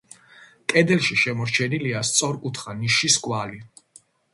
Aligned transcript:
კედელში 0.73 1.19
შემორჩენილია 1.25 2.03
სწორკუთხა 2.11 2.77
ნიშის 2.83 3.23
კვალი. 3.29 3.67